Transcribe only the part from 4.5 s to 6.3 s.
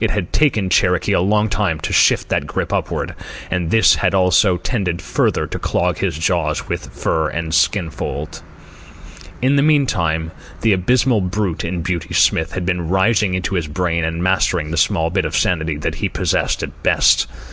tended further to clog his